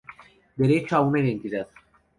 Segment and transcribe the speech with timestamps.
[0.57, 1.67] Derecho a una Identidad.